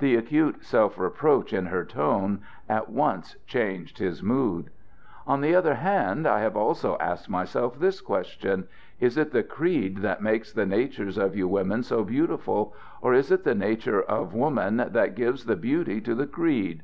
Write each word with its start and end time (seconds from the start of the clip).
The 0.00 0.16
acute 0.16 0.64
self 0.64 0.98
reproach 0.98 1.52
in 1.52 1.66
her 1.66 1.84
tone 1.84 2.40
at 2.68 2.88
once 2.90 3.36
changed 3.46 3.98
his 3.98 4.20
mood. 4.20 4.68
"On 5.28 5.40
the 5.42 5.54
other 5.54 5.74
hand, 5.76 6.26
I 6.26 6.40
have 6.40 6.56
also 6.56 6.96
asked 6.98 7.30
myself 7.30 7.78
this 7.78 8.00
question: 8.00 8.66
Is 8.98 9.16
it 9.16 9.30
the 9.30 9.44
creed 9.44 9.98
that 9.98 10.22
makes 10.24 10.52
the 10.52 10.66
natures 10.66 11.16
of 11.18 11.36
you 11.36 11.46
women 11.46 11.84
so 11.84 12.02
beautiful, 12.02 12.74
or 13.00 13.14
it 13.14 13.18
is 13.18 13.28
the 13.28 13.54
nature 13.54 14.02
of 14.02 14.34
woman 14.34 14.78
that 14.88 15.14
gives 15.14 15.44
the 15.44 15.54
beauty 15.54 16.00
to 16.00 16.16
the 16.16 16.26
creed? 16.26 16.82